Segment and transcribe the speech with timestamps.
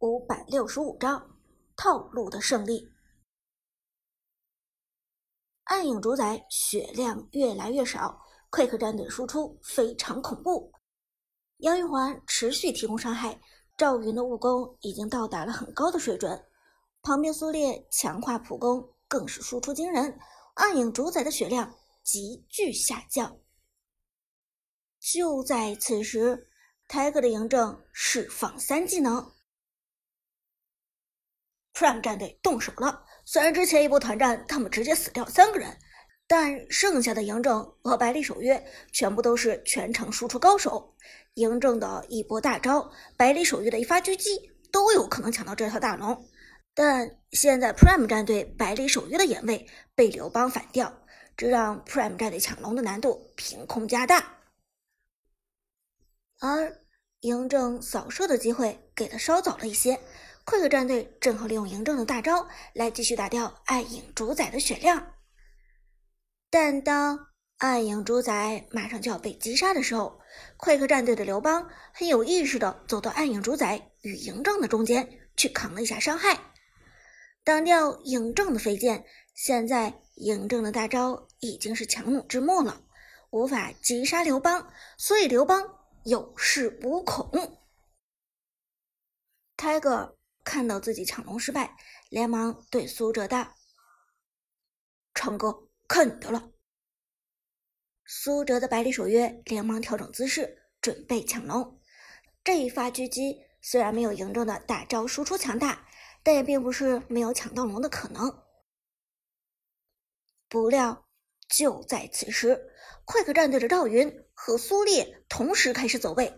[0.00, 1.38] 五百六十五章
[1.74, 2.86] 套路的胜利。
[5.64, 8.20] 暗影主宰血量越来越少
[8.50, 10.70] ，Quick 战队输出非常恐怖。
[11.58, 13.40] 杨玉环持续提供伤害，
[13.76, 16.44] 赵云的武功已经到达了很高的水准，
[17.00, 20.18] 旁边苏烈强化普攻更是输出惊人，
[20.54, 23.38] 暗影主宰的血量急剧下降。
[25.00, 26.50] 就在此时。
[26.88, 29.32] 泰戈的嬴政释放三技能
[31.76, 33.04] ，Prime 战队动手了。
[33.26, 35.76] 虽然之前一波团战他们直接死掉三个人，
[36.26, 40.96] 但剩下的嬴政和百里守约全部都是全场输出高手。
[41.34, 46.26] 嬴政的一波大招，百里守约的一发狙击都有可能抢到这条大龙。
[46.74, 51.02] 但现在 Prime 战队百里守约的眼位被刘邦反掉，
[51.36, 54.34] 这让 Prime 战队抢龙的难度凭空加大。
[56.38, 56.82] 而
[57.22, 59.98] 嬴政扫射的机会给的稍早了一些
[60.46, 65.14] ，Quick 战队正好利用嬴政的大招来继续打掉暗影主宰的血量。
[66.48, 67.18] 但当
[67.58, 70.20] 暗影主宰马上就要被击杀的时候
[70.56, 76.38] ，Quick 战队的刘邦很有意识的走到暗影主宰与嬴政的中间去扛了一下伤害，
[77.44, 79.04] 挡掉嬴政的飞剑。
[79.34, 82.80] 现在嬴政的大招已经是强弩之末了，
[83.30, 85.74] 无法击杀刘邦，所以刘邦。
[86.06, 87.28] 有恃无恐。
[89.56, 90.15] 泰戈
[90.46, 91.76] 看到自己抢龙失败，
[92.08, 93.56] 连忙对苏哲道
[95.12, 96.52] ：“长哥，看你的了。”
[98.06, 101.80] 苏哲的百里守约连忙调整姿势，准备抢龙。
[102.44, 105.84] 这一发狙击虽然没有嬴政的大招输出强大，
[106.22, 108.44] 但也并不是没有抢到龙的可能。
[110.48, 111.02] 不料。
[111.48, 112.72] 就在此时，
[113.04, 116.36] 快克战队的赵云和苏烈同时开始走位，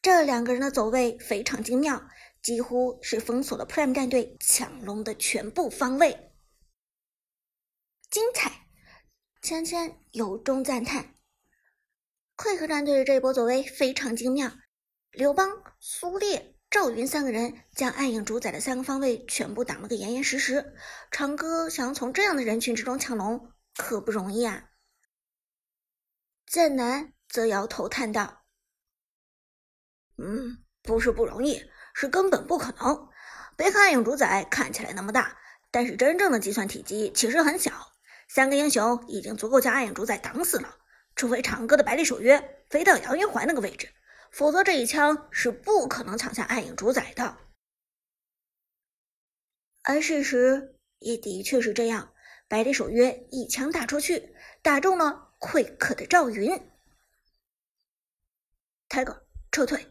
[0.00, 2.08] 这两个人的走位非常精妙，
[2.42, 6.32] 几乎是封锁了 Prime 战队抢龙的全部方位。
[8.10, 8.66] 精彩！
[9.42, 11.14] 芊芊由衷赞叹，
[12.36, 14.52] 快克战队的这一波走位非常精妙，
[15.10, 20.74] 刘邦、苏烈、赵云三个人将暗影主宰的三个方位全部挡了个严严实实。
[21.10, 23.52] 长歌想要从这样的人群之中抢龙。
[23.76, 24.70] 可不容易啊！
[26.48, 28.42] 剑南则摇头叹道
[30.18, 31.64] ：“嗯，不是不容易，
[31.94, 33.08] 是根本不可能。
[33.56, 35.38] 别看暗影主宰看起来那么大，
[35.70, 37.72] 但是真正的计算体积其实很小。
[38.28, 40.76] 三个英雄已经足够将暗影主宰挡死了，
[41.16, 43.88] 除非长歌的百里守约飞到杨玉环那个位置，
[44.30, 47.38] 否则这一枪是不可能抢下暗影主宰的。
[49.82, 52.12] 而事实也的确是这样。”
[52.50, 56.50] 百里守约一枪打出去，打中了溃克的赵云。
[58.88, 59.20] Tiger，
[59.52, 59.86] 撤退。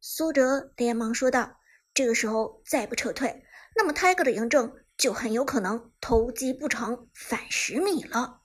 [0.00, 1.58] 苏哲连忙说道
[1.92, 3.44] ：“这个时候再不撤退，
[3.76, 8.40] 那么泰戈的嬴政就很有可能偷鸡不成反蚀米了。”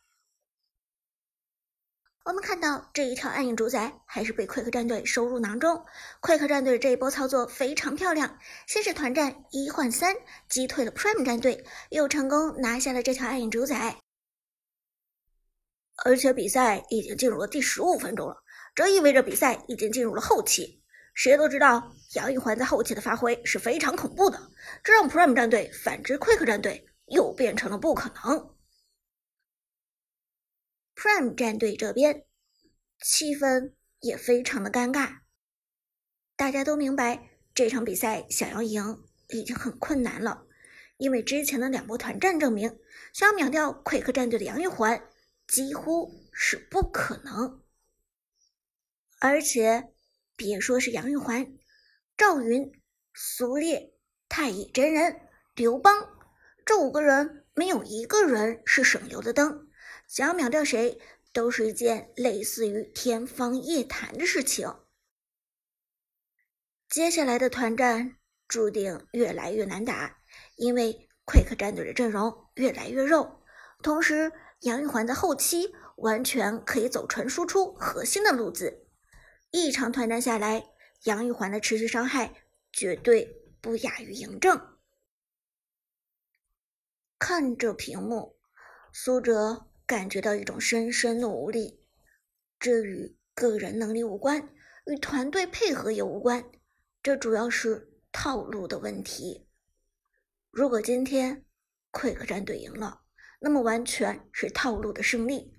[2.25, 5.85] 我们看到这一条暗影主宰还是被 Quick 战队收入囊中。
[6.21, 10.15] Quick 战队这一波操作非常漂亮，先是团战一换三，
[10.49, 13.99] 击退了 Prime 战队，又成功拿下了这条暗影主宰。
[16.03, 18.43] 而且比赛已经进入了第十五分钟了，
[18.73, 20.83] 这意味着比赛已经进入了后期。
[21.15, 24.51] 谁都知道杨玉环在后期的发挥是非常恐怖的，
[24.83, 28.53] 这让 Prime 战队反制 Quick 战队又变成了不可能。
[30.93, 32.25] Prime 战队这边
[33.01, 35.19] 气氛也非常的尴尬，
[36.35, 40.45] 大家都明白这场比赛想要赢已经很困难了，
[40.97, 42.77] 因为之前的两波团战证明，
[43.13, 45.01] 想要秒掉 Quick 战队的杨玉环
[45.47, 47.61] 几乎是不可能。
[49.19, 49.94] 而且
[50.35, 51.53] 别说是杨玉环，
[52.17, 52.71] 赵云、
[53.13, 53.93] 苏烈、
[54.27, 55.21] 太乙真人、
[55.53, 56.09] 刘邦
[56.65, 59.69] 这五个人，没有一个人是省油的灯。
[60.07, 60.99] 想要秒掉谁，
[61.33, 64.73] 都是一件类似于天方夜谭的事情。
[66.89, 68.17] 接下来的团战
[68.47, 70.17] 注定越来越难打，
[70.55, 73.41] 因为 Quick 战队的阵容越来越肉，
[73.81, 78.84] 同时杨玉环的后期完全可以走纯输出核心的路子。
[79.63, 80.67] 一场团战下来，
[81.03, 82.33] 杨玉环的持续伤害
[82.73, 84.77] 绝对不亚于嬴政。
[87.17, 88.35] 看着屏幕，
[88.91, 89.67] 苏哲。
[89.87, 91.79] 感觉到一种深深的无力，
[92.59, 94.49] 这与个人能力无关，
[94.87, 96.43] 与团队配合也无关，
[97.03, 99.47] 这主要是套路的问题。
[100.49, 101.45] 如果今天
[101.91, 103.03] Quick 战队赢了，
[103.39, 105.53] 那么完全是套路的胜利；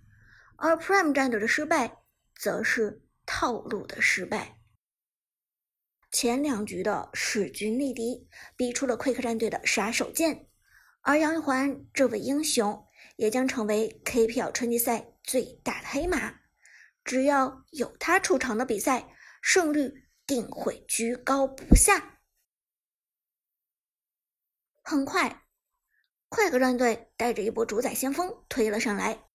[0.57, 1.99] 而 Prime 战队的失败，
[2.35, 4.61] 则是套路的失败。
[6.11, 8.27] 前两局的势均力敌，
[8.57, 10.47] 逼出了 Quick 战队的杀手锏。
[11.03, 12.87] 而杨玉环这位英雄
[13.17, 16.41] 也将成为 KPL 春季赛最大的黑马。
[17.05, 22.21] 只要有他出场的比赛，胜率定会居高不下。
[24.83, 25.47] 很快
[26.31, 29.26] ，Quick 战队带着一波主宰先锋推了上来。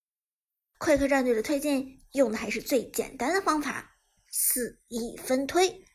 [0.81, 3.99] Quick 战队的推进用的还是最简单的方法——
[4.31, 5.85] 四一分推。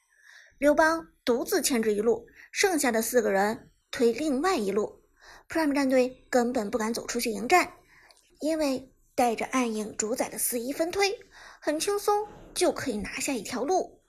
[0.58, 5.02] 刘邦独自牵制一路，剩下的四个人推另外一路。
[5.48, 7.74] Prime 战队根本不敢走出去迎战，
[8.38, 11.18] 因为带着暗影主宰的四一分推，
[11.60, 14.04] 很轻松就可以拿下一条路。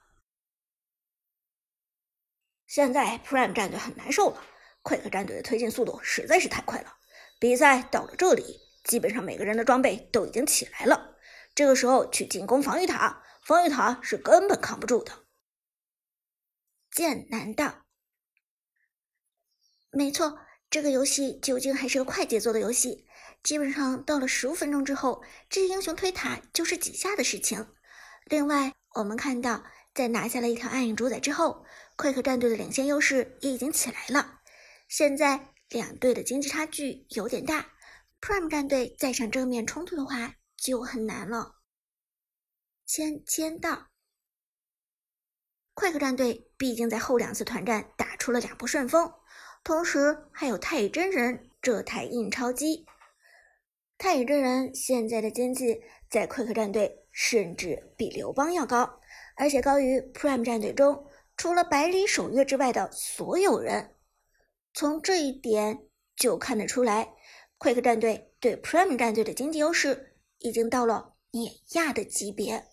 [2.68, 4.44] 现在 Prime 战队很难受了
[4.84, 6.94] ，Quick 战队的推进速度实在是太快了。
[7.40, 11.18] 比赛到了这里，基本上每个人的装备都已经起来了，
[11.54, 15.26] 这个时候去进攻防御塔，防御塔是根本扛不住的。
[16.90, 17.86] 剑南道，
[19.92, 20.40] 没错，
[20.70, 23.06] 这个游戏究竟还是个快节奏的游戏。
[23.44, 27.68] 基本上到了十五分钟之后，这些英雄推塔就是几下的事情。
[28.26, 29.64] 另外，我们看到，
[29.94, 31.66] 在拿下了一条暗影主宰之后
[31.98, 34.40] ，Quick 战队的领先优势也已经起来了。
[34.88, 37.74] 现在两队的经济差距有点大
[38.22, 41.56] ，Prime 战队再上正面冲突的话就很难了。
[42.86, 43.88] 签签到。
[45.74, 49.14] 快克战队毕竟在后两次团战打出了两波顺风，
[49.64, 52.86] 同时还有太乙真人这台印钞机。
[53.98, 59.00] 太乙真人现在的经济在快克战队甚至比刘邦要高，
[59.36, 63.96] 而且高于 Prime 战队中除了百里守约之外的所有人。
[64.74, 67.14] 从这一点就看得出来，
[67.60, 72.68] Quick 战队对 Prime 战队的经济优势已经到了碾压的级别。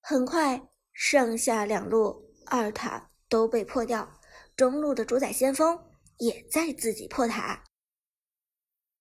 [0.00, 4.20] 很快，上下两路二塔都被破掉，
[4.56, 5.88] 中路的主宰先锋
[6.18, 7.64] 也在自己破塔。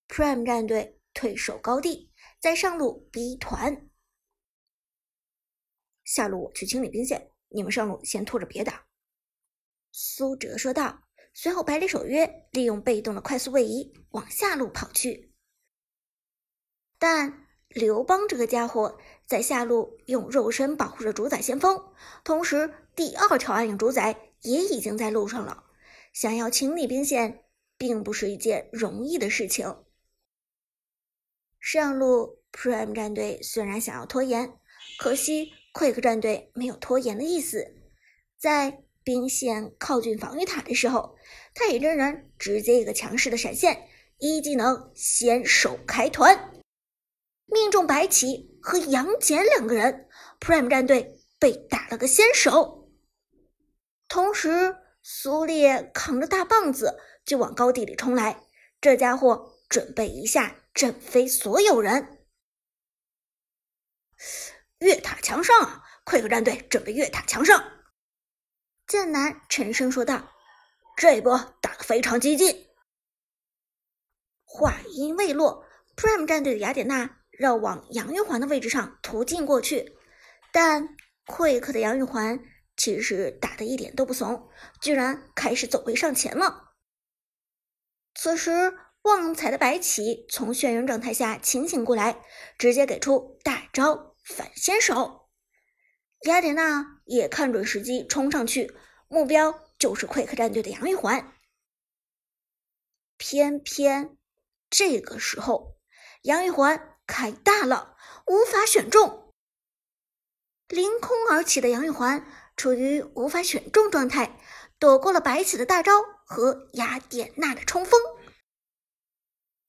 [0.07, 3.89] Prime 战队退守高地，在上路逼团，
[6.03, 8.85] 下路我去清理兵线，你们上路先拖着别打。
[9.91, 11.04] 苏哲说道。
[11.35, 15.31] 随后，百里守约利用被动的快速位移往下路跑去，
[16.97, 17.43] 但。
[17.67, 18.97] 刘邦这个家伙
[19.27, 21.91] 在下路用肉身保护着主宰先锋，
[22.23, 25.65] 同时第二条暗影主宰也已经在路上了。
[26.13, 27.43] 想要清理兵线，
[27.77, 29.83] 并不是一件容易的事情。
[31.59, 34.57] 上路 Prime 战队虽然想要拖延，
[34.97, 37.75] 可惜 Quick 战队没有拖延的意思。
[38.37, 41.15] 在兵线靠近防御塔的时候，
[41.53, 43.87] 太乙真人直接一个强势的闪现，
[44.17, 46.51] 一技能先手开团。
[47.45, 50.09] 命中白起和杨戬两个人
[50.39, 52.89] ，Prime 战队被打了个先手。
[54.07, 58.41] 同时，苏烈扛着大棒子就往高地里冲来，
[58.81, 62.25] 这家伙准备一下震飞所有人。
[64.79, 67.74] 越塔强上啊快克战队准备越塔强上。
[68.87, 70.31] 剑南沉声说道
[70.95, 72.67] ：“这一波打得非常激进。”
[74.43, 75.65] 话音未落
[75.95, 77.17] ，Prime 战队的雅典娜。
[77.37, 79.97] 绕往杨玉环的位置上突进过去，
[80.53, 80.95] 但
[81.25, 82.39] Quick 的杨玉环
[82.77, 86.71] 其实打的一点都不怂，居然开始走位上前了。
[88.13, 92.21] 此时，旺财的白起从眩晕状态下清醒过来，
[92.57, 95.24] 直接给出大招反先手。
[96.21, 98.75] 雅典娜也看准时机冲上去，
[99.07, 101.33] 目标就是 Quick 战队的杨玉环。
[103.17, 104.17] 偏偏
[104.69, 105.77] 这个时候，
[106.23, 106.91] 杨玉环。
[107.07, 107.95] 开大了，
[108.25, 109.31] 无法选中。
[110.67, 112.25] 凌空而起的杨玉环
[112.57, 114.39] 处于无法选中状态，
[114.79, 115.91] 躲过了白起的大招
[116.25, 118.01] 和雅典娜的冲锋。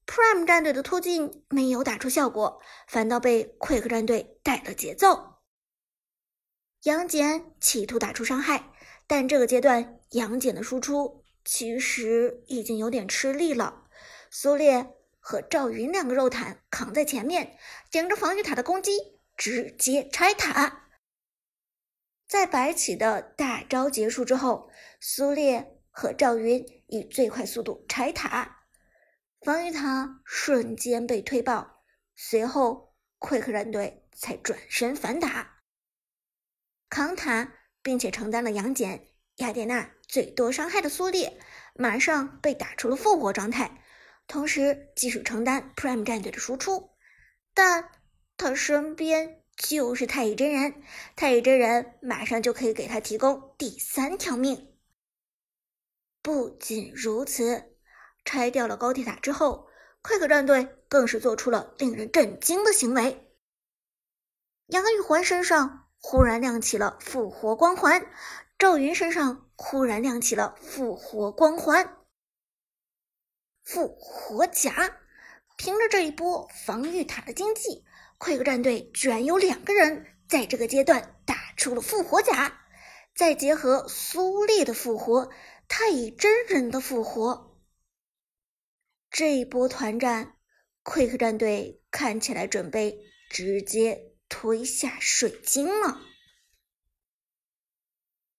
[0.07, 5.36] Prime 战队的突进没有打出效果，反倒被奎克战队带了节奏。
[6.87, 8.71] 杨戬企图打出伤害，
[9.09, 13.88] 但这个阶段杨戬的输出其实已经有点吃力了。
[14.31, 14.93] 苏烈。
[15.28, 17.59] 和赵云两个肉坦扛在前面，
[17.90, 18.93] 顶着防御塔的攻击，
[19.37, 20.87] 直接拆塔。
[22.28, 28.59] 在白起的大招结束之后，苏烈和赵云以最快速度拆塔，
[29.40, 31.83] 防御塔瞬间被推爆。
[32.14, 35.56] 随后，Quick 战队才转身反打，
[36.88, 37.52] 扛塔
[37.83, 41.38] 并且承担了杨戬、雅典娜最多伤害的苏烈，
[41.75, 43.83] 马上被打出了复活状态。
[44.26, 46.90] 同时，继续承担 Prime 战队的输出，
[47.55, 47.90] 但
[48.37, 50.83] 他身边就是太乙真人，
[51.14, 54.73] 太乙真人马上就可以给他提供第三条命。
[56.23, 57.76] 不仅如此，
[58.25, 59.69] 拆掉了高铁塔之后，
[60.02, 63.33] 快克战队更是做出了令人震惊的行为。
[64.66, 68.07] 杨玉环身上忽然亮起了复活光环，
[68.59, 71.97] 赵云身上忽然亮起了复活光环，
[73.62, 75.00] 复活甲。
[75.57, 77.85] 凭着这一波防御塔的经济，
[78.19, 82.61] 快克战队居然有两个人在这个阶段打出了复活甲，
[83.15, 85.31] 再结合苏烈的复活。
[85.69, 87.59] 太乙真人的复活，
[89.11, 90.37] 这一波团战
[90.85, 95.99] ，Quick 战队看起来准备直接涂一下水晶了。